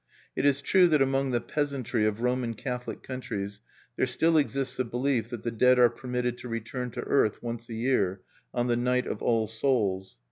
It 0.35 0.47
is 0.47 0.63
true 0.63 0.87
that 0.87 1.01
among 1.03 1.29
the 1.29 1.39
peasantry 1.39 2.07
of 2.07 2.21
Roman 2.23 2.55
Catholic 2.55 3.03
countries 3.03 3.61
there 3.97 4.07
still 4.07 4.35
exists 4.35 4.79
a 4.79 4.83
belief 4.83 5.29
that 5.29 5.43
the 5.43 5.51
dead 5.51 5.77
are 5.77 5.91
permitted 5.91 6.39
to 6.39 6.47
return 6.49 6.89
to 6.93 7.01
earth 7.01 7.43
once 7.43 7.69
a 7.69 7.75
year, 7.75 8.21
on 8.51 8.65
the 8.65 8.75
night 8.77 9.05
of 9.05 9.21
All 9.21 9.45
Souls. 9.45 10.17